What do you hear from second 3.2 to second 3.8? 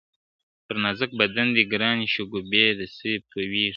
تویېږی,